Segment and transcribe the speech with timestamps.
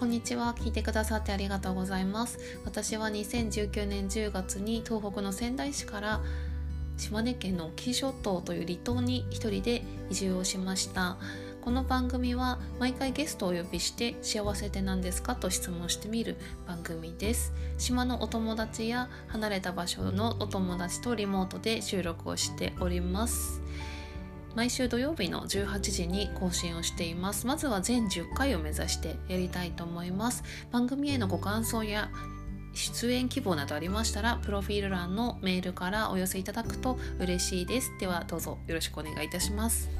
[0.00, 0.54] こんにちは。
[0.58, 2.38] 聞いてくださってありがとうございます。
[2.64, 6.22] 私は2019年10月に東北の仙台市から
[6.96, 11.18] 島根県の紀伊諸島という離島に一人で移住をしました。
[11.60, 16.36] この番組は毎回ゲストをお呼びして幸せって何ですかと質問してみる
[16.66, 17.52] 番組です。
[17.76, 23.60] 島のお友達や離れた場所のお友達とリモートで収録をしております。
[24.54, 27.46] 毎週土曜日の18時に更新をしています。
[27.46, 30.42] まずは全10回を目指してやりたいと思います。
[30.70, 32.10] 番組へのご感想や
[32.74, 37.92] 出演希望などありましたらプロフィール欄のメールからお寄せいただくと嬉しいです。
[37.98, 39.90] ではどうぞよろしくお願いいたします。